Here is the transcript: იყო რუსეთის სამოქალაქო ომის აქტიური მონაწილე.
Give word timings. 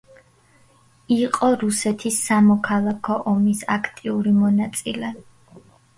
იყო 1.15 1.49
რუსეთის 1.63 2.17
სამოქალაქო 2.29 3.19
ომის 3.33 3.61
აქტიური 3.77 4.35
მონაწილე. 4.39 5.13